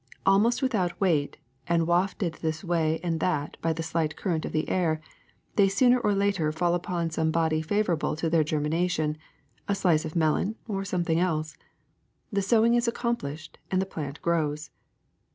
[0.25, 4.99] Almost without weight, and wafted this way and that by the slightest current of air,
[5.57, 9.15] they sooner or later fall upon some body favorable to their ger mination,
[9.67, 11.55] a slice of melon or something else.
[12.33, 14.71] The sowing is accomplished and the plant grows.